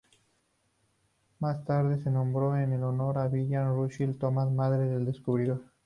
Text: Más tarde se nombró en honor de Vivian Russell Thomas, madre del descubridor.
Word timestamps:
Más 1.37 1.63
tarde 1.63 2.01
se 2.03 2.09
nombró 2.09 2.57
en 2.57 2.81
honor 2.81 3.19
de 3.19 3.29
Vivian 3.37 3.75
Russell 3.75 4.15
Thomas, 4.17 4.49
madre 4.51 4.85
del 4.89 5.05
descubridor. 5.05 5.61